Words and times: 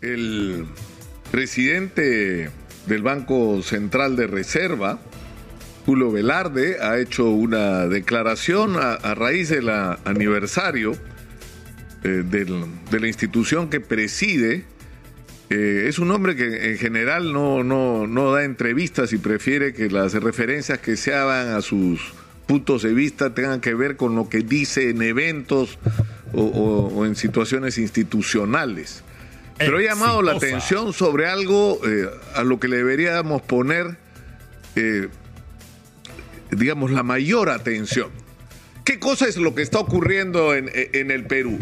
El 0.00 0.64
presidente 1.32 2.50
del 2.86 3.02
Banco 3.02 3.62
Central 3.62 4.14
de 4.14 4.28
Reserva, 4.28 5.00
Julio 5.86 6.12
Velarde, 6.12 6.76
ha 6.80 7.00
hecho 7.00 7.30
una 7.30 7.88
declaración 7.88 8.76
a, 8.76 8.96
raíz 9.16 9.48
del 9.48 9.68
aniversario 9.68 10.92
eh, 12.04 12.22
de 12.28 13.00
la 13.00 13.08
institución 13.08 13.70
que 13.70 13.80
preside. 13.80 14.66
Eh, 15.50 15.86
es 15.88 15.98
un 15.98 16.12
hombre 16.12 16.36
que 16.36 16.70
en 16.70 16.78
general 16.78 17.32
no, 17.32 17.64
no, 17.64 18.32
da 18.32 18.44
entrevistas 18.44 19.12
y 19.12 19.18
prefiere 19.18 19.72
que 19.72 19.90
las 19.90 20.14
referencias 20.14 20.78
que 20.78 20.96
se 20.96 21.12
hagan 21.12 21.48
a 21.48 21.60
sus 21.60 22.12
puntos 22.46 22.82
de 22.82 22.92
vista 22.92 23.34
tengan 23.34 23.60
que 23.60 23.74
ver 23.74 23.96
con 23.96 24.14
lo 24.14 24.28
que 24.28 24.42
dice 24.42 24.90
en 24.90 25.02
eventos 25.02 25.76
o 26.32 27.04
en 27.04 27.16
situaciones 27.16 27.78
institucionales. 27.78 29.02
Pero 29.58 29.80
he 29.80 29.84
llamado 29.84 30.22
la 30.22 30.32
atención 30.32 30.92
sobre 30.92 31.26
algo 31.26 31.80
eh, 31.86 32.08
a 32.34 32.44
lo 32.44 32.60
que 32.60 32.68
le 32.68 32.76
deberíamos 32.76 33.42
poner, 33.42 33.96
eh, 34.76 35.08
digamos, 36.50 36.90
la 36.90 37.02
mayor 37.02 37.50
atención. 37.50 38.10
¿Qué 38.84 38.98
cosa 38.98 39.26
es 39.26 39.36
lo 39.36 39.54
que 39.54 39.62
está 39.62 39.80
ocurriendo 39.80 40.54
en, 40.54 40.70
en 40.74 41.10
el 41.10 41.26
Perú? 41.26 41.58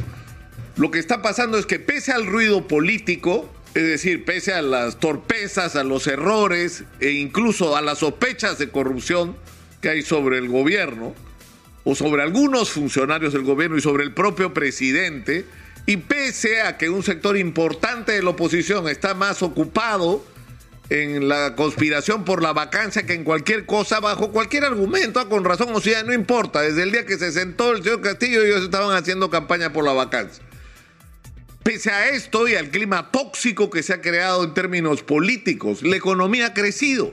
Lo 0.77 0.91
que 0.91 0.99
está 0.99 1.23
pasando 1.23 1.59
es 1.59 1.67
que 1.67 1.79
pese 1.79 2.13
al 2.13 2.27
ruido 2.27 2.69
político, 2.69 3.51
es 3.75 3.83
decir, 3.83 4.25
pese 4.25 4.53
a 4.53 4.63
las 4.63 5.01
torpezas, 5.01 5.75
a 5.75 5.83
los 5.83 6.07
errores 6.07 6.85
e 7.01 7.13
incluso 7.13 7.77
a 7.77 7.83
las 7.83 7.99
sospechas 7.99 8.59
de 8.59 8.71
corrupción 8.71 9.37
que 9.81 9.89
hay 9.89 10.03
sobre 10.03 10.39
el 10.39 10.49
gobierno, 10.49 11.15
o 11.89 11.95
sobre 11.95 12.23
algunos 12.23 12.71
funcionarios 12.71 13.33
del 13.33 13.45
gobierno 13.45 13.77
y 13.77 13.81
sobre 13.81 14.03
el 14.03 14.13
propio 14.13 14.53
presidente, 14.53 15.45
y 15.87 15.99
pese 15.99 16.63
a 16.63 16.77
que 16.77 16.91
un 16.91 17.03
sector 17.03 17.37
importante 17.37 18.13
de 18.13 18.23
la 18.23 18.31
oposición 18.31 18.89
está 18.89 19.15
más 19.15 19.43
ocupado 19.43 20.25
en 20.91 21.29
la 21.29 21.55
conspiración 21.55 22.25
por 22.25 22.43
la 22.43 22.53
vacancia 22.53 23.07
que 23.07 23.15
en 23.15 23.25
cualquier 23.25 23.67
cosa, 23.67 24.01
bajo 24.01 24.31
cualquier 24.31 24.65
argumento, 24.65 25.27
con 25.29 25.45
razón 25.45 25.69
o 25.73 25.81
sea, 25.81 26.03
no 26.03 26.13
importa, 26.13 26.61
desde 26.61 26.83
el 26.83 26.93
día 26.93 27.07
que 27.07 27.19
se 27.19 27.33
sentó 27.33 27.73
el 27.73 27.83
señor 27.83 28.01
Castillo 28.01 28.43
ellos 28.43 28.63
estaban 28.63 28.97
haciendo 28.97 29.31
campaña 29.31 29.73
por 29.73 29.85
la 29.85 29.93
vacancia. 29.93 30.45
Pese 31.63 31.91
a 31.91 32.11
esto 32.11 32.47
y 32.47 32.55
al 32.55 32.71
clima 32.71 33.11
tóxico 33.11 33.71
que 33.71 33.83
se 33.83 33.93
ha 33.93 34.01
creado 34.01 34.45
en 34.45 34.55
términos 34.55 35.03
políticos, 35.03 35.83
la 35.83 35.97
economía 35.97 36.47
ha 36.47 36.55
crecido 36.55 37.13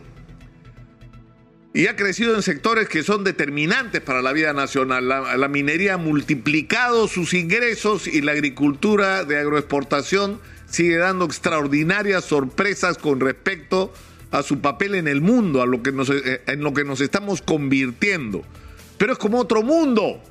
y 1.74 1.88
ha 1.88 1.96
crecido 1.96 2.36
en 2.36 2.44
sectores 2.44 2.88
que 2.88 3.02
son 3.02 3.24
determinantes 3.24 4.00
para 4.02 4.22
la 4.22 4.32
vida 4.32 4.54
nacional. 4.54 5.08
La, 5.08 5.48
minería 5.48 5.96
ha 5.96 5.98
multiplicado 5.98 7.08
sus 7.08 7.34
ingresos 7.34 8.06
y 8.06 8.22
la 8.22 8.34
agricultura 8.34 9.24
de 9.24 9.40
agroexportación 9.40 10.40
sigue 10.68 10.98
dando 10.98 11.26
extraordinarias 11.26 12.26
sorpresas 12.26 12.98
con 13.00 13.20
respecto 13.20 13.92
a 14.30 14.44
su 14.44 14.62
papel 14.62 14.96
en 14.96 15.08
el 15.08 15.22
mundo, 15.22 15.62
a 15.62 15.66
lo 15.66 15.82
que 15.82 15.92
nos, 15.92 16.10
eh, 16.10 16.42
en 16.46 16.62
lo 16.62 16.74
que 16.74 16.84
nos 16.84 17.02
estamos 17.02 17.42
convirtiendo. 17.42 18.44
Pero 19.00 19.14
es 19.14 19.20
como 19.20 19.40
otro 19.40 19.64
mundo, 19.64 20.22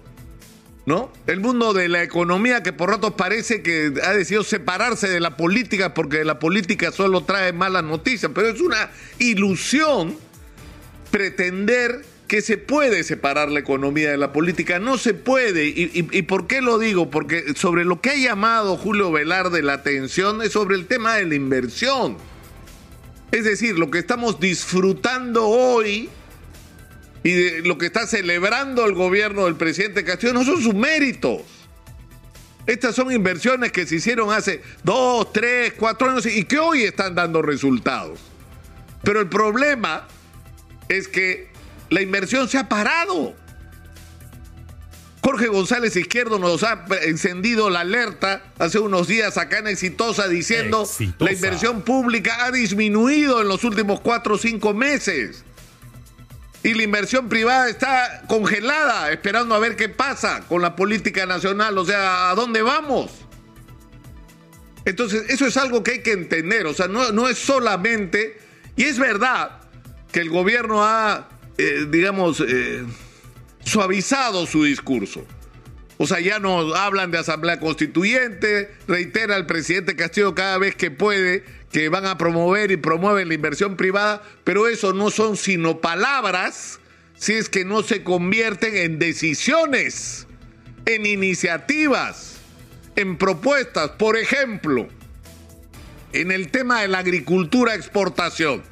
¿no? 0.87 1.13
El 1.27 1.41
mundo 1.41 1.73
de 1.73 1.89
la 1.89 2.05
economía 2.05 2.63
que 2.63 2.73
por 2.73 2.91
ratos 2.91 3.15
parece 3.15 3.63
que 3.63 3.93
ha 4.05 4.13
decidido 4.13 4.45
separarse 4.45 5.09
de 5.09 5.21
la 5.21 5.37
política 5.37 5.93
porque 5.93 6.25
la 6.25 6.39
política 6.39 6.93
solo 6.93 7.25
trae 7.25 7.53
malas 7.53 7.85
noticias, 7.85 8.31
pero 8.33 8.49
es 8.49 8.61
una 8.61 8.91
ilusión 9.19 10.17
pretender 11.13 12.03
que 12.27 12.41
se 12.41 12.57
puede 12.57 13.05
separar 13.05 13.51
la 13.51 13.61
economía 13.61 14.11
de 14.11 14.17
la 14.17 14.33
política. 14.33 14.81
No 14.81 14.97
se 14.97 15.13
puede. 15.13 15.67
¿Y, 15.67 16.23
por 16.23 16.47
qué 16.47 16.63
lo 16.63 16.79
digo? 16.79 17.11
Porque 17.11 17.53
sobre 17.55 17.85
lo 17.85 18.01
que 18.01 18.11
ha 18.11 18.17
llamado 18.17 18.77
Julio 18.79 19.13
Velarde 19.13 19.63
la 19.63 19.75
atención 19.75 20.43
es 20.43 20.53
sobre 20.53 20.77
el 20.77 20.87
tema 20.87 21.17
de 21.17 21.27
la 21.27 21.35
inversión. 21.35 22.17
Es 23.31 23.45
decir, 23.45 23.79
lo 23.79 23.91
que 23.91 23.99
estamos 23.99 24.41
disfrutando 24.41 25.47
hoy 25.47 26.09
y 27.23 27.33
de 27.33 27.61
lo 27.61 27.77
que 27.77 27.87
está 27.87 28.07
celebrando 28.07 28.87
el 28.87 28.95
gobierno 28.95 29.45
del 29.45 29.57
presidente 29.57 30.03
Castillo 30.03 30.33
no 30.33 30.45
son 30.45 30.63
sus 30.63 30.75
méritos. 30.75 31.43
Estas 32.67 32.95
son 32.95 33.13
inversiones 33.13 33.73
que 33.73 33.87
se 33.87 33.97
hicieron 33.97 34.33
hace 34.33 34.63
dos, 34.83 35.33
tres, 35.35 35.75
cuatro 35.77 36.09
años 36.11 36.25
y 36.25 36.45
que 36.45 36.59
hoy 36.59 36.85
están 36.85 37.15
dando 37.15 37.43
resultados. 37.43 38.21
Pero 39.03 39.21
el 39.21 39.29
problema 39.29 40.09
es 40.97 41.09
que 41.09 41.49
la 41.91 42.01
inversión 42.01 42.49
se 42.49 42.59
ha 42.59 42.69
parado. 42.69 43.35
Jorge 45.23 45.47
González 45.47 45.95
Izquierdo 45.95 46.39
nos 46.39 46.65
ha 46.65 46.85
encendido 47.03 47.71
la 47.71 47.81
alerta 47.81 48.43
hace 48.59 48.81
unos 48.81 49.07
días 49.07 49.39
acá 49.39 49.59
en 49.59 49.69
Exitosa 49.69 50.27
diciendo 50.27 50.89
la 51.19 51.33
inversión 51.33 51.83
pública 51.83 52.45
ha 52.45 52.51
disminuido 52.51 53.41
en 53.41 53.47
los 53.47 53.63
últimos 53.63 54.01
cuatro 54.01 54.35
o 54.35 54.39
cinco 54.39 54.75
meses. 54.75 55.45
Y 56.65 56.75
la 56.75 56.83
inversión 56.83 57.29
privada 57.29 57.69
está 57.69 58.23
congelada, 58.29 59.11
esperando 59.11 59.55
a 59.55 59.59
ver 59.59 59.77
qué 59.77 59.89
pasa 59.89 60.43
con 60.49 60.63
la 60.63 60.77
política 60.77 61.27
nacional, 61.27 61.77
o 61.79 61.85
sea, 61.85 62.31
¿a 62.31 62.35
dónde 62.35 62.63
vamos? 62.63 63.11
Entonces, 64.85 65.25
eso 65.29 65.47
es 65.47 65.57
algo 65.57 65.83
que 65.83 65.93
hay 65.93 66.03
que 66.03 66.13
entender, 66.13 66.67
o 66.67 66.75
sea, 66.75 66.89
no, 66.89 67.11
no 67.13 67.29
es 67.29 67.39
solamente, 67.39 68.39
y 68.77 68.85
es 68.85 68.99
verdad, 68.99 69.62
que 70.13 70.21
el 70.21 70.31
gobierno 70.31 70.85
ha, 70.85 71.29
eh, 71.59 71.87
digamos, 71.91 72.43
eh, 72.47 72.85
suavizado 73.65 74.47
su 74.47 74.65
discurso. 74.65 75.27
O 75.99 76.07
sea, 76.07 76.21
ya 76.21 76.39
no 76.39 76.75
hablan 76.75 77.11
de 77.11 77.19
asamblea 77.19 77.61
constituyente, 77.61 78.75
reitera 78.89 79.37
el 79.37 79.47
presidente 79.47 79.97
Castillo 79.97 80.35
cada 80.35 80.59
vez 80.59 80.75
que 80.75 80.91
puede 80.91 81.45
que 81.71 81.89
van 81.89 82.07
a 82.07 82.19
promover 82.19 82.71
y 82.71 82.77
promueven 82.77 83.29
la 83.29 83.35
inversión 83.35 83.77
privada, 83.77 84.23
pero 84.45 84.69
eso 84.69 84.93
no 84.93 85.11
son 85.11 85.37
sino 85.37 85.81
palabras 85.81 86.81
si 87.15 87.35
es 87.35 87.49
que 87.49 87.65
no 87.65 87.83
se 87.83 88.03
convierten 88.03 88.77
en 88.77 88.99
decisiones, 88.99 90.27
en 90.87 91.07
iniciativas, 91.07 92.41
en 92.97 93.17
propuestas. 93.17 93.93
Por 93.93 94.19
ejemplo, 94.19 94.89
en 96.13 96.31
el 96.31 96.51
tema 96.51 96.83
de 96.83 96.89
la 96.89 96.99
agricultura 96.99 97.75
exportación. 97.75 98.63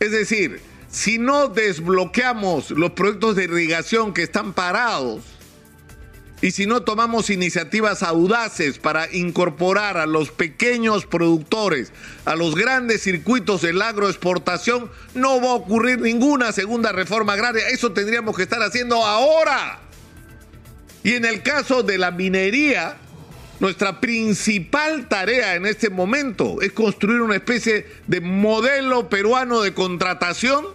Es 0.00 0.12
decir, 0.12 0.62
si 0.90 1.18
no 1.18 1.48
desbloqueamos 1.48 2.70
los 2.70 2.92
proyectos 2.92 3.36
de 3.36 3.44
irrigación 3.44 4.14
que 4.14 4.22
están 4.22 4.54
parados 4.54 5.22
y 6.40 6.52
si 6.52 6.64
no 6.64 6.82
tomamos 6.84 7.28
iniciativas 7.28 8.02
audaces 8.02 8.78
para 8.78 9.12
incorporar 9.12 9.98
a 9.98 10.06
los 10.06 10.30
pequeños 10.30 11.04
productores 11.04 11.92
a 12.24 12.34
los 12.34 12.54
grandes 12.54 13.02
circuitos 13.02 13.60
de 13.60 13.74
la 13.74 13.88
agroexportación, 13.88 14.90
no 15.14 15.38
va 15.38 15.50
a 15.50 15.54
ocurrir 15.54 16.00
ninguna 16.00 16.50
segunda 16.52 16.92
reforma 16.92 17.34
agraria. 17.34 17.68
Eso 17.68 17.92
tendríamos 17.92 18.34
que 18.34 18.44
estar 18.44 18.62
haciendo 18.62 19.04
ahora. 19.04 19.80
Y 21.02 21.12
en 21.12 21.26
el 21.26 21.42
caso 21.42 21.82
de 21.82 21.98
la 21.98 22.10
minería, 22.10 22.96
nuestra 23.60 24.00
principal 24.00 25.06
tarea 25.06 25.54
en 25.54 25.66
este 25.66 25.90
momento 25.90 26.62
es 26.62 26.72
construir 26.72 27.20
una 27.20 27.36
especie 27.36 27.86
de 28.06 28.20
modelo 28.22 29.08
peruano 29.10 29.60
de 29.60 29.74
contratación 29.74 30.66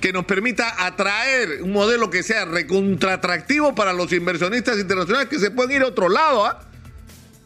que 0.00 0.12
nos 0.12 0.24
permita 0.24 0.86
atraer 0.86 1.62
un 1.62 1.72
modelo 1.72 2.10
que 2.10 2.22
sea 2.22 2.44
recontratractivo 2.44 3.74
para 3.74 3.92
los 3.92 4.12
inversionistas 4.12 4.78
internacionales 4.78 5.28
que 5.28 5.40
se 5.40 5.50
pueden 5.50 5.76
ir 5.76 5.82
a 5.82 5.88
otro 5.88 6.08
lado. 6.08 6.46
¿ah? 6.46 6.60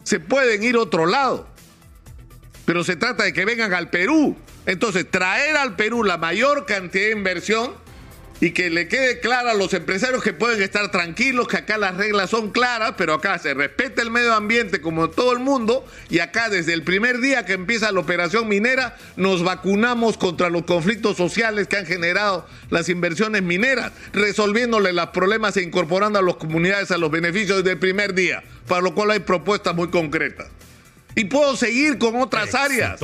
Se 0.03 0.19
pueden 0.19 0.61
ir 0.61 0.75
a 0.75 0.81
otro 0.81 1.07
lado. 1.07 1.47
Pero 2.65 2.83
se 2.83 2.95
trata 2.95 3.23
de 3.23 3.33
que 3.33 3.45
vengan 3.45 3.73
al 3.73 3.89
Perú. 3.89 4.37
Entonces, 4.67 5.09
traer 5.09 5.57
al 5.57 5.75
Perú 5.75 6.03
la 6.03 6.17
mayor 6.17 6.67
cantidad 6.67 7.05
de 7.05 7.11
inversión 7.11 7.82
y 8.43 8.51
que 8.51 8.69
le 8.69 8.89
quede 8.89 9.21
claro 9.21 9.51
a 9.51 9.53
los 9.53 9.73
empresarios 9.73 10.21
que 10.21 10.33
pueden 10.33 10.61
estar 10.61 10.91
tranquilos, 10.91 11.47
que 11.47 11.55
acá 11.55 11.77
las 11.77 11.95
reglas 11.95 12.29
son 12.29 12.51
claras, 12.51 12.95
pero 12.97 13.13
acá 13.13 13.39
se 13.39 13.53
respeta 13.53 14.01
el 14.01 14.11
medio 14.11 14.33
ambiente 14.33 14.81
como 14.81 15.09
todo 15.09 15.31
el 15.31 15.39
mundo 15.39 15.85
y 16.09 16.19
acá 16.19 16.49
desde 16.49 16.73
el 16.73 16.83
primer 16.83 17.21
día 17.21 17.45
que 17.45 17.53
empieza 17.53 17.93
la 17.93 18.01
operación 18.01 18.49
minera 18.49 18.97
nos 19.15 19.45
vacunamos 19.45 20.17
contra 20.17 20.49
los 20.49 20.63
conflictos 20.63 21.15
sociales 21.15 21.69
que 21.69 21.77
han 21.77 21.85
generado 21.85 22.45
las 22.69 22.89
inversiones 22.89 23.43
mineras, 23.43 23.93
resolviéndole 24.11 24.91
los 24.91 25.07
problemas 25.11 25.55
e 25.55 25.63
incorporando 25.63 26.19
a 26.19 26.21
las 26.21 26.35
comunidades 26.35 26.91
a 26.91 26.97
los 26.97 27.11
beneficios 27.11 27.59
desde 27.59 27.71
el 27.71 27.79
primer 27.79 28.13
día, 28.13 28.43
para 28.67 28.81
lo 28.81 28.93
cual 28.93 29.11
hay 29.11 29.19
propuestas 29.19 29.73
muy 29.73 29.87
concretas. 29.87 30.47
Y 31.15 31.25
puedo 31.25 31.55
seguir 31.55 31.97
con 31.97 32.15
otras 32.15 32.55
áreas. 32.55 32.99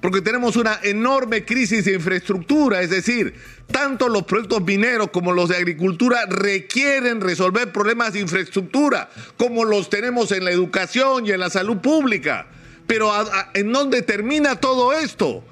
Porque 0.00 0.22
tenemos 0.22 0.56
una 0.56 0.80
enorme 0.82 1.44
crisis 1.44 1.84
de 1.84 1.94
infraestructura. 1.94 2.80
Es 2.80 2.90
decir, 2.90 3.34
tanto 3.70 4.08
los 4.08 4.24
proyectos 4.24 4.62
mineros 4.62 5.10
como 5.10 5.32
los 5.32 5.50
de 5.50 5.56
agricultura 5.56 6.26
requieren 6.26 7.20
resolver 7.20 7.70
problemas 7.72 8.14
de 8.14 8.20
infraestructura, 8.20 9.10
como 9.36 9.64
los 9.64 9.90
tenemos 9.90 10.32
en 10.32 10.44
la 10.44 10.50
educación 10.50 11.26
y 11.26 11.32
en 11.32 11.40
la 11.40 11.50
salud 11.50 11.78
pública. 11.78 12.46
Pero 12.86 13.10
¿en 13.54 13.72
dónde 13.72 14.02
termina 14.02 14.56
todo 14.56 14.92
esto? 14.92 15.44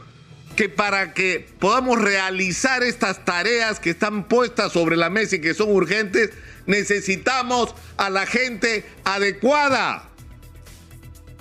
Que 0.56 0.69
para 0.69 1.15
que 1.15 1.47
podamos 1.59 2.00
realizar 2.00 2.83
estas 2.83 3.25
tareas 3.25 3.81
que 3.81 3.91
están 3.91 4.29
puestas 4.29 4.73
sobre 4.73 4.97
la 4.97 5.09
mesa 5.09 5.37
y 5.37 5.41
que 5.41 5.55
son 5.55 5.71
urgentes, 5.71 6.31
necesitamos 6.67 7.75
a 7.97 8.11
la 8.11 8.27
gente 8.27 8.85
adecuada 9.05 10.12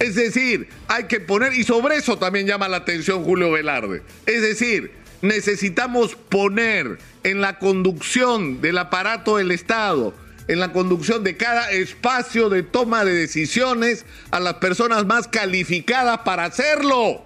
Es 0.02 0.16
decir, 0.16 0.68
hay 0.88 1.04
que 1.04 1.20
poner, 1.20 1.54
y 1.54 1.64
sobre 1.64 1.96
eso 1.96 2.18
también 2.18 2.48
llama 2.48 2.68
la 2.68 2.78
atención 2.78 3.24
Julio 3.24 3.52
Velarde, 3.52 4.02
es 4.26 4.42
decir, 4.42 4.92
necesitamos 5.22 6.16
poner 6.16 6.98
en 7.24 7.40
la 7.40 7.60
conducción 7.60 8.62
del 8.62 8.80
aparato 8.80 9.38
del 9.38 9.52
Estado, 9.52 10.16
en 10.48 10.60
la 10.60 10.74
conducción 10.74 11.24
de 11.24 11.38
cada 11.38 11.70
espacio 11.70 12.50
de 12.50 12.64
toma 12.64 13.06
de 13.06 13.14
decisiones 13.14 14.06
a 14.32 14.40
las 14.40 14.56
personas 14.56 15.06
más 15.06 15.28
calificadas 15.28 16.22
para 16.26 16.46
hacerlo. 16.46 17.24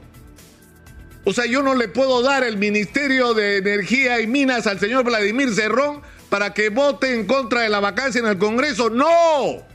O 1.24 1.34
sea, 1.34 1.46
yo 1.46 1.64
no 1.64 1.76
le 1.76 1.88
puedo 1.88 2.22
dar 2.22 2.44
el 2.44 2.58
Ministerio 2.58 3.34
de 3.34 3.58
Energía 3.58 4.20
y 4.20 4.28
Minas 4.28 4.68
al 4.68 4.80
señor 4.80 5.06
Vladimir 5.06 5.54
Cerrón 5.54 6.02
para 6.30 6.54
que 6.54 6.70
vote 6.70 7.16
en 7.16 7.26
contra 7.26 7.62
de 7.62 7.70
la 7.70 7.80
vacancia 7.80 8.20
en 8.20 8.28
el 8.28 8.38
Congreso. 8.38 8.90
No. 8.90 9.75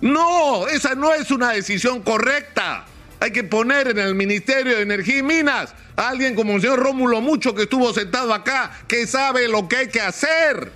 No, 0.00 0.66
esa 0.66 0.94
no 0.94 1.12
es 1.12 1.30
una 1.30 1.50
decisión 1.50 2.02
correcta. 2.02 2.86
Hay 3.20 3.32
que 3.32 3.44
poner 3.44 3.88
en 3.88 3.98
el 3.98 4.14
Ministerio 4.14 4.76
de 4.76 4.82
Energía 4.82 5.18
y 5.18 5.22
Minas 5.22 5.74
a 5.96 6.08
alguien 6.08 6.34
como 6.34 6.54
el 6.54 6.62
señor 6.62 6.80
Rómulo 6.80 7.20
Mucho 7.20 7.54
que 7.54 7.64
estuvo 7.64 7.92
sentado 7.92 8.32
acá, 8.32 8.72
que 8.88 9.06
sabe 9.06 9.46
lo 9.46 9.68
que 9.68 9.76
hay 9.76 9.88
que 9.88 10.00
hacer. 10.00 10.72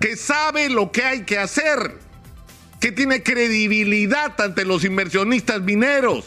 Que 0.00 0.16
sabe 0.16 0.70
lo 0.70 0.90
que 0.92 1.02
hay 1.02 1.24
que 1.24 1.38
hacer. 1.38 1.98
Que 2.80 2.90
tiene 2.90 3.22
credibilidad 3.22 4.40
ante 4.40 4.64
los 4.64 4.82
inversionistas 4.84 5.60
mineros. 5.60 6.24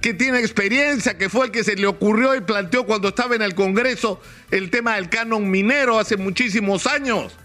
Que 0.00 0.14
tiene 0.14 0.40
experiencia, 0.40 1.18
que 1.18 1.28
fue 1.28 1.46
el 1.46 1.52
que 1.52 1.64
se 1.64 1.76
le 1.76 1.86
ocurrió 1.86 2.34
y 2.34 2.40
planteó 2.40 2.86
cuando 2.86 3.08
estaba 3.08 3.34
en 3.34 3.42
el 3.42 3.54
Congreso 3.54 4.22
el 4.50 4.70
tema 4.70 4.94
del 4.96 5.10
canon 5.10 5.50
minero 5.50 5.98
hace 5.98 6.16
muchísimos 6.16 6.86
años 6.86 7.36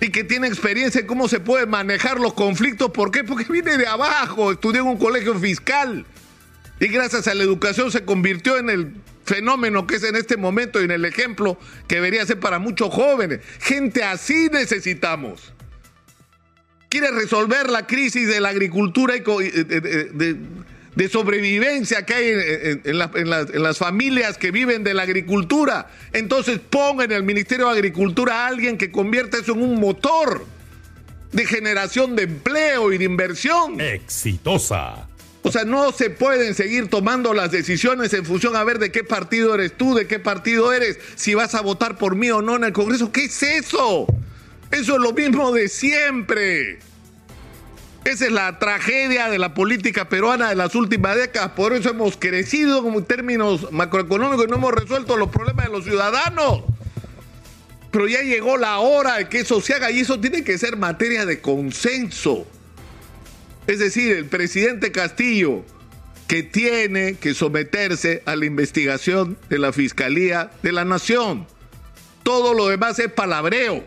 y 0.00 0.10
que 0.10 0.24
tiene 0.24 0.46
experiencia 0.46 1.00
en 1.00 1.06
cómo 1.06 1.28
se 1.28 1.40
puede 1.40 1.66
manejar 1.66 2.20
los 2.20 2.34
conflictos. 2.34 2.90
¿Por 2.90 3.10
qué? 3.10 3.24
Porque 3.24 3.44
viene 3.50 3.76
de 3.76 3.86
abajo, 3.86 4.52
estudió 4.52 4.82
en 4.82 4.88
un 4.88 4.98
colegio 4.98 5.34
fiscal 5.38 6.06
y 6.80 6.86
gracias 6.88 7.26
a 7.26 7.34
la 7.34 7.42
educación 7.42 7.90
se 7.90 8.04
convirtió 8.04 8.56
en 8.58 8.70
el 8.70 8.94
fenómeno 9.24 9.86
que 9.86 9.96
es 9.96 10.04
en 10.04 10.16
este 10.16 10.36
momento 10.36 10.80
y 10.80 10.84
en 10.84 10.92
el 10.92 11.04
ejemplo 11.04 11.58
que 11.86 11.96
debería 11.96 12.24
ser 12.24 12.38
para 12.38 12.58
muchos 12.58 12.92
jóvenes. 12.94 13.40
Gente 13.60 14.04
así 14.04 14.48
necesitamos. 14.52 15.52
Quiere 16.88 17.10
resolver 17.10 17.68
la 17.68 17.86
crisis 17.86 18.28
de 18.28 18.40
la 18.40 18.48
agricultura 18.48 19.16
y 19.16 19.20
de, 19.20 19.80
de 19.80 20.36
sobrevivencia 21.08 22.04
que 22.04 22.14
hay 22.14 22.80
en, 22.84 22.98
las, 22.98 23.78
familias 23.78 24.36
que 24.36 24.50
viven 24.50 24.82
de 24.82 24.94
la 24.94 25.02
agricultura. 25.02 25.88
Entonces 26.12 26.58
ponga 26.58 27.04
en 27.04 27.12
el 27.12 27.22
Ministerio 27.22 27.66
de 27.66 27.72
Agricultura 27.72 28.44
a 28.44 28.46
alguien 28.48 28.76
que 28.76 28.90
convierta 28.90 29.36
eso 29.36 29.52
en 29.52 29.62
un 29.62 29.78
motor 29.78 30.44
de 31.30 31.46
generación 31.46 32.16
de 32.16 32.24
empleo 32.24 32.92
y 32.92 32.98
de 32.98 33.04
inversión. 33.04 33.80
Exitosa. 33.80 35.06
O 35.42 35.52
sea, 35.52 35.64
no 35.64 35.92
se 35.92 36.10
pueden 36.10 36.54
seguir 36.54 36.88
tomando 36.88 37.32
las 37.32 37.52
decisiones 37.52 38.12
en 38.12 38.24
función 38.24 38.56
a 38.56 38.64
ver 38.64 38.78
de 38.80 38.90
qué 38.90 39.04
partido 39.04 39.54
eres 39.54 39.76
tú, 39.76 39.94
de 39.94 40.06
qué 40.08 40.18
partido 40.18 40.72
eres, 40.72 40.98
si 41.14 41.34
vas 41.34 41.54
a 41.54 41.60
votar 41.60 41.96
por 41.96 42.16
mí 42.16 42.30
o 42.30 42.42
no 42.42 42.56
en 42.56 42.64
el 42.64 42.72
Congreso. 42.72 43.12
¿Qué 43.12 43.26
es 43.26 43.42
eso? 43.42 44.06
Eso 44.70 44.94
es 44.94 45.00
lo 45.00 45.12
mismo 45.12 45.52
de 45.52 45.68
siempre. 45.68 46.80
Esa 48.08 48.24
es 48.24 48.32
la 48.32 48.58
tragedia 48.58 49.28
de 49.28 49.38
la 49.38 49.52
política 49.52 50.08
peruana 50.08 50.48
de 50.48 50.54
las 50.54 50.74
últimas 50.74 51.14
décadas. 51.14 51.50
Por 51.50 51.74
eso 51.74 51.90
hemos 51.90 52.16
crecido 52.16 52.82
en 52.88 53.04
términos 53.04 53.70
macroeconómicos 53.70 54.46
y 54.46 54.48
no 54.48 54.56
hemos 54.56 54.72
resuelto 54.72 55.18
los 55.18 55.28
problemas 55.28 55.66
de 55.66 55.72
los 55.72 55.84
ciudadanos. 55.84 56.62
Pero 57.90 58.08
ya 58.08 58.22
llegó 58.22 58.56
la 58.56 58.78
hora 58.78 59.16
de 59.16 59.28
que 59.28 59.40
eso 59.40 59.60
se 59.60 59.74
haga 59.74 59.90
y 59.90 60.00
eso 60.00 60.18
tiene 60.18 60.42
que 60.42 60.56
ser 60.56 60.78
materia 60.78 61.26
de 61.26 61.42
consenso. 61.42 62.46
Es 63.66 63.78
decir, 63.78 64.16
el 64.16 64.24
presidente 64.24 64.90
Castillo, 64.90 65.66
que 66.28 66.42
tiene 66.42 67.16
que 67.16 67.34
someterse 67.34 68.22
a 68.24 68.36
la 68.36 68.46
investigación 68.46 69.36
de 69.50 69.58
la 69.58 69.70
Fiscalía 69.74 70.50
de 70.62 70.72
la 70.72 70.86
Nación. 70.86 71.46
Todo 72.22 72.54
lo 72.54 72.68
demás 72.68 72.98
es 73.00 73.12
palabreo. 73.12 73.84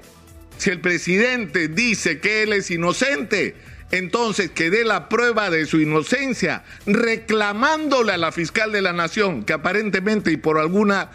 Si 0.59 0.69
el 0.69 0.79
presidente 0.79 1.69
dice 1.69 2.19
que 2.19 2.43
él 2.43 2.53
es 2.53 2.69
inocente, 2.69 3.55
entonces 3.91 4.49
que 4.51 4.69
dé 4.69 4.83
la 4.85 5.09
prueba 5.09 5.49
de 5.49 5.65
su 5.65 5.79
inocencia, 5.79 6.63
reclamándole 6.85 8.13
a 8.13 8.17
la 8.17 8.31
fiscal 8.31 8.71
de 8.71 8.81
la 8.81 8.93
nación, 8.93 9.43
que 9.43 9.53
aparentemente 9.53 10.31
y 10.31 10.37
por 10.37 10.57
alguna 10.57 11.09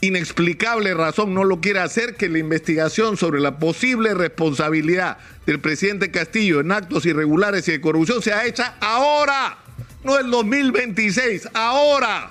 inexplicable 0.00 0.94
razón 0.94 1.34
no 1.34 1.44
lo 1.44 1.60
quiere 1.60 1.80
hacer, 1.80 2.16
que 2.16 2.28
la 2.28 2.38
investigación 2.38 3.16
sobre 3.16 3.40
la 3.40 3.58
posible 3.58 4.14
responsabilidad 4.14 5.18
del 5.44 5.60
presidente 5.60 6.10
Castillo 6.10 6.60
en 6.60 6.72
actos 6.72 7.04
irregulares 7.04 7.68
y 7.68 7.72
de 7.72 7.80
corrupción 7.80 8.22
sea 8.22 8.46
hecha 8.46 8.76
ahora, 8.80 9.58
no 10.02 10.18
el 10.18 10.30
2026, 10.30 11.48
ahora. 11.52 12.30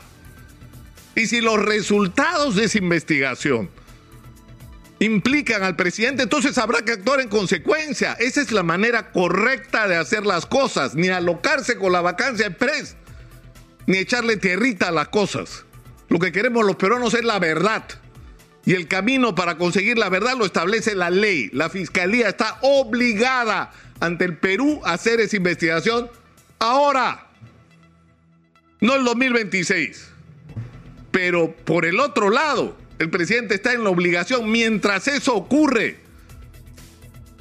Y 1.15 1.27
si 1.27 1.41
los 1.41 1.63
resultados 1.63 2.55
de 2.55 2.65
esa 2.65 2.77
investigación 2.79 3.69
implican 4.99 5.63
al 5.63 5.75
presidente, 5.75 6.23
entonces 6.23 6.57
habrá 6.57 6.83
que 6.83 6.91
actuar 6.91 7.21
en 7.21 7.29
consecuencia. 7.29 8.13
Esa 8.19 8.41
es 8.41 8.51
la 8.51 8.63
manera 8.63 9.11
correcta 9.11 9.87
de 9.87 9.95
hacer 9.95 10.25
las 10.25 10.45
cosas, 10.45 10.95
ni 10.95 11.09
alocarse 11.09 11.77
con 11.77 11.91
la 11.91 12.01
vacancia 12.01 12.47
express, 12.47 12.95
ni 13.87 13.97
echarle 13.97 14.37
tierrita 14.37 14.89
a 14.89 14.91
las 14.91 15.07
cosas. 15.09 15.65
Lo 16.09 16.19
que 16.19 16.31
queremos 16.31 16.65
los 16.65 16.75
peruanos 16.75 17.13
es 17.13 17.23
la 17.23 17.39
verdad. 17.39 17.85
Y 18.65 18.73
el 18.73 18.87
camino 18.87 19.35
para 19.35 19.57
conseguir 19.57 19.97
la 19.97 20.09
verdad 20.09 20.35
lo 20.37 20.45
establece 20.45 20.95
la 20.95 21.09
ley. 21.09 21.49
La 21.53 21.69
fiscalía 21.69 22.29
está 22.29 22.59
obligada 22.61 23.71
ante 23.99 24.25
el 24.25 24.37
Perú 24.37 24.81
a 24.83 24.93
hacer 24.93 25.19
esa 25.19 25.37
investigación 25.37 26.09
ahora, 26.59 27.27
no 28.81 28.95
el 28.95 29.03
2026. 29.03 30.09
Pero 31.11 31.55
por 31.55 31.85
el 31.85 31.99
otro 31.99 32.29
lado, 32.29 32.77
el 32.99 33.09
presidente 33.09 33.55
está 33.55 33.73
en 33.73 33.83
la 33.83 33.89
obligación, 33.89 34.51
mientras 34.51 35.07
eso 35.07 35.33
ocurre, 35.33 35.97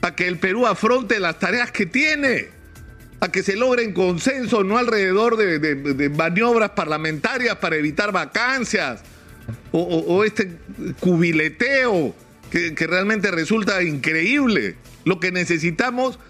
a 0.00 0.14
que 0.14 0.28
el 0.28 0.38
Perú 0.38 0.66
afronte 0.66 1.19
las 1.19 1.40
tareas 1.40 1.72
que 1.72 1.84
tiene, 1.84 2.49
a 3.20 3.32
que 3.32 3.43
se 3.43 3.56
logren 3.56 3.93
consenso, 3.93 4.62
no 4.62 4.78
alrededor 4.78 5.37
de, 5.37 6.08
maniobras 6.10 6.70
parlamentarias 6.70 7.56
para 7.56 7.75
evitar 7.75 8.12
vacancias 8.12 9.02
o, 9.72 10.25
este 10.25 10.52
cubileteo 11.00 12.14
que, 12.50 12.76
que 12.76 12.87
realmente 12.87 13.32
resulta 13.32 13.82
increíble. 13.82 14.76
Lo 15.05 15.19
que 15.19 15.32
necesitamos 15.32 16.20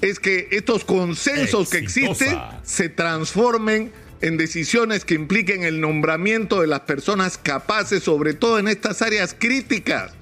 es 0.00 0.18
que 0.18 0.48
estos 0.52 0.84
consensos 0.84 1.68
que 1.68 1.78
existen 1.78 2.38
se 2.62 2.88
transformen 2.88 3.92
en 4.20 4.36
decisiones 4.36 5.04
que 5.04 5.14
impliquen 5.14 5.64
el 5.64 5.80
nombramiento 5.80 6.60
de 6.60 6.66
las 6.66 6.80
personas 6.80 7.38
capaces, 7.38 8.02
sobre 8.02 8.34
todo 8.34 8.58
en 8.58 8.68
estas 8.68 9.02
áreas 9.02 9.36
críticas. 9.38 10.12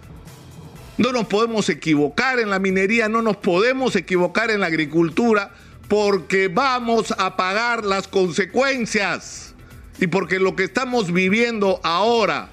No 0.98 1.12
nos 1.12 1.26
podemos 1.26 1.68
equivocar 1.68 2.38
en 2.38 2.50
la 2.50 2.58
minería, 2.58 3.08
no 3.08 3.22
nos 3.22 3.36
podemos 3.36 3.96
equivocar 3.96 4.50
en 4.50 4.60
la 4.60 4.66
agricultura, 4.66 5.52
porque 5.88 6.48
vamos 6.48 7.14
a 7.16 7.36
pagar 7.36 7.84
las 7.84 8.08
consecuencias. 8.08 9.54
Y 10.00 10.08
porque 10.08 10.38
lo 10.38 10.56
que 10.56 10.64
estamos 10.64 11.12
viviendo 11.12 11.80
ahora, 11.82 12.50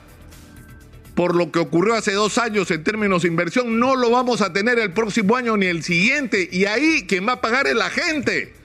por 1.15 1.36
lo 1.36 1.51
que 1.51 1.60
ocurrió 1.60 1.96
hace 1.96 2.13
dos 2.13 2.38
años 2.38 2.69
en 2.69 2.84
términos 2.84 3.24
de 3.24 3.27
inversión, 3.27 3.79
no 3.79 3.96
lo 3.96 4.12
vamos 4.12 4.41
a 4.41 4.53
tener 4.53 4.77
el 4.77 4.93
próximo 4.93 5.36
año 5.36 5.58
ni 5.58 5.65
el 5.65 5.84
siguiente. 5.84 6.48
Y 6.51 6.65
ahí 6.65 7.05
quien 7.08 7.27
va 7.27 7.34
a 7.34 7.41
pagar 7.41 7.65
es 7.67 7.75
la 7.75 7.89
gente 7.89 8.59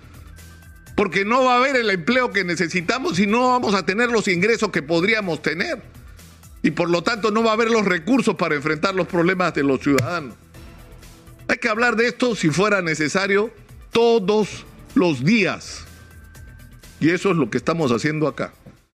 porque 0.95 1.25
no 1.25 1.45
va 1.45 1.55
a 1.55 1.59
haber 1.59 1.77
el 1.77 1.91
empleo 1.91 2.31
que 2.31 2.45
necesitamos 2.45 3.19
y 3.19 3.27
no 3.27 3.49
vamos 3.49 3.75
a 3.75 3.85
tener 3.85 4.11
los 4.11 4.29
ingresos 4.29 4.71
que 4.71 4.83
podríamos 4.83 5.43
tener. 5.43 5.83
Y 6.63 6.71
por 6.71 6.89
lo 6.89 7.03
tanto 7.03 7.31
no 7.31 7.43
va 7.43 7.51
a 7.51 7.55
haber 7.55 7.71
los 7.71 7.85
recursos 7.85 8.37
para 8.37 8.55
enfrentar 8.55 8.95
los 8.95 9.07
problemas 9.07 9.55
de 9.55 9.65
los 9.65 9.81
ciudadanos. 9.81 10.35
Hay 11.49 11.59
que 11.59 11.69
hablar 11.69 11.97
de 11.97 12.09
esto 12.09 12.35
si 12.35 12.51
fuera 12.51 12.81
necesario 12.81 13.51
todos 13.93 14.65
los 14.95 15.25
días. 15.25 15.85
Y 17.01 17.11
eso 17.11 17.33
es 17.33 17.37
lo 17.37 17.51
que 17.51 17.59
estamos 17.59 17.93
haciendo 17.93 18.27
acá. 18.27 18.55